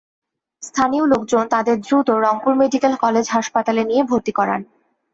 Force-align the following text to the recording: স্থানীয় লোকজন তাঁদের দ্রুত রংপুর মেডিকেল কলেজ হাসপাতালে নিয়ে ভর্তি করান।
স্থানীয় 0.63 1.05
লোকজন 1.07 1.43
তাঁদের 1.47 1.77
দ্রুত 1.79 2.07
রংপুর 2.25 2.53
মেডিকেল 2.61 2.93
কলেজ 3.03 3.25
হাসপাতালে 3.29 3.81
নিয়ে 3.85 4.03
ভর্তি 4.03 4.31
করান। 4.39 4.61